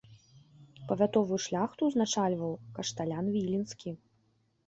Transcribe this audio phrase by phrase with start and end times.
[0.91, 3.89] Павятовую шляхту ўзначальваў кашталян віленскі.